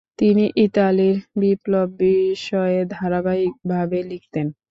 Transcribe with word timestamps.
তিনি 0.19 0.45
ইতালির 0.65 1.17
বিপ্লব 1.41 1.87
বিষয়ে 1.99 2.79
ধারাবাহিকভাবে 2.95 3.99
লিখতেন। 4.03 4.47